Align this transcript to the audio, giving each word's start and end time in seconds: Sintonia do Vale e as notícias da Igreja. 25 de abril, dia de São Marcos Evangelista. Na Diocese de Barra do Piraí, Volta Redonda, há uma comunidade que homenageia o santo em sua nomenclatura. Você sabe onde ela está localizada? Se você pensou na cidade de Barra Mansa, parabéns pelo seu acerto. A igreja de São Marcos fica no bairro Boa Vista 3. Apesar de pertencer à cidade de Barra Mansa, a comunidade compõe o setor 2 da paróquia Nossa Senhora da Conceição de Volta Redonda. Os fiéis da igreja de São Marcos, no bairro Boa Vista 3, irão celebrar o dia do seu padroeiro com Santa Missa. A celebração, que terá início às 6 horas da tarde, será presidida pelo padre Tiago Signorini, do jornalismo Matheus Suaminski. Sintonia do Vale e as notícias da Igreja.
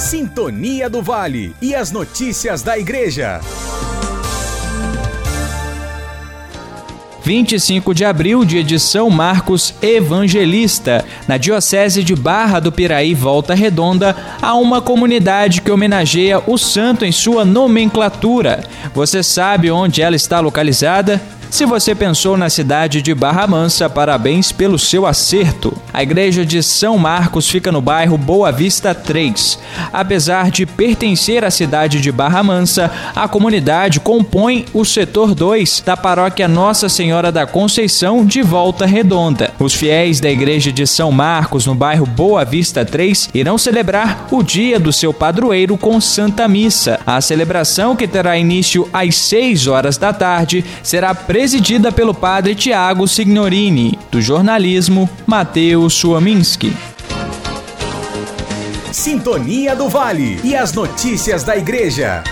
Sintonia 0.00 0.88
do 0.88 1.02
Vale 1.02 1.54
e 1.60 1.74
as 1.74 1.92
notícias 1.92 2.62
da 2.62 2.78
Igreja. 2.78 3.38
25 7.22 7.94
de 7.94 8.02
abril, 8.06 8.42
dia 8.42 8.64
de 8.64 8.80
São 8.80 9.10
Marcos 9.10 9.74
Evangelista. 9.82 11.04
Na 11.28 11.36
Diocese 11.36 12.02
de 12.02 12.16
Barra 12.16 12.60
do 12.60 12.72
Piraí, 12.72 13.12
Volta 13.12 13.52
Redonda, 13.52 14.16
há 14.40 14.54
uma 14.54 14.80
comunidade 14.80 15.60
que 15.60 15.70
homenageia 15.70 16.42
o 16.46 16.56
santo 16.56 17.04
em 17.04 17.12
sua 17.12 17.44
nomenclatura. 17.44 18.64
Você 18.94 19.22
sabe 19.22 19.70
onde 19.70 20.00
ela 20.00 20.16
está 20.16 20.40
localizada? 20.40 21.20
Se 21.50 21.66
você 21.66 21.96
pensou 21.96 22.36
na 22.36 22.48
cidade 22.48 23.02
de 23.02 23.12
Barra 23.12 23.44
Mansa, 23.44 23.90
parabéns 23.90 24.52
pelo 24.52 24.78
seu 24.78 25.04
acerto. 25.04 25.76
A 25.92 26.00
igreja 26.00 26.46
de 26.46 26.62
São 26.62 26.96
Marcos 26.96 27.48
fica 27.48 27.72
no 27.72 27.80
bairro 27.80 28.16
Boa 28.16 28.52
Vista 28.52 28.94
3. 28.94 29.58
Apesar 29.92 30.52
de 30.52 30.64
pertencer 30.64 31.44
à 31.44 31.50
cidade 31.50 32.00
de 32.00 32.12
Barra 32.12 32.44
Mansa, 32.44 32.88
a 33.16 33.26
comunidade 33.26 33.98
compõe 33.98 34.64
o 34.72 34.84
setor 34.84 35.34
2 35.34 35.82
da 35.84 35.96
paróquia 35.96 36.46
Nossa 36.46 36.88
Senhora 36.88 37.32
da 37.32 37.44
Conceição 37.48 38.24
de 38.24 38.42
Volta 38.42 38.86
Redonda. 38.86 39.52
Os 39.58 39.74
fiéis 39.74 40.20
da 40.20 40.30
igreja 40.30 40.70
de 40.70 40.86
São 40.86 41.10
Marcos, 41.10 41.66
no 41.66 41.74
bairro 41.74 42.06
Boa 42.06 42.44
Vista 42.44 42.84
3, 42.84 43.28
irão 43.34 43.58
celebrar 43.58 44.28
o 44.30 44.40
dia 44.40 44.78
do 44.78 44.92
seu 44.92 45.12
padroeiro 45.12 45.76
com 45.76 46.00
Santa 46.00 46.46
Missa. 46.46 47.00
A 47.04 47.20
celebração, 47.20 47.96
que 47.96 48.06
terá 48.06 48.38
início 48.38 48.88
às 48.92 49.16
6 49.16 49.66
horas 49.66 49.98
da 49.98 50.12
tarde, 50.12 50.64
será 50.80 51.12
presidida 51.40 51.90
pelo 51.90 52.12
padre 52.12 52.54
Tiago 52.54 53.08
Signorini, 53.08 53.98
do 54.10 54.20
jornalismo 54.20 55.08
Matheus 55.26 55.94
Suaminski. 55.94 56.76
Sintonia 58.92 59.74
do 59.74 59.88
Vale 59.88 60.38
e 60.44 60.54
as 60.54 60.74
notícias 60.74 61.42
da 61.42 61.56
Igreja. 61.56 62.22